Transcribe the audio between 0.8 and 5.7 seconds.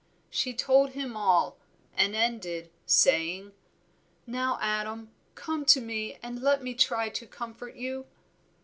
him all, and ended saying "Now, Adam, come